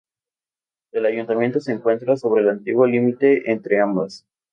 El 0.93 1.05
ayuntamiento 1.05 1.59
se 1.59 1.73
encuentra 1.73 2.17
sobre 2.17 2.41
el 2.41 2.49
antiguo 2.49 2.87
límite 2.87 3.51
entre 3.51 3.79
ambas. 3.79 4.25